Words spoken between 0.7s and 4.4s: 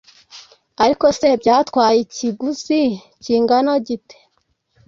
ariko se byari byatwaye ikiguzi kingana gite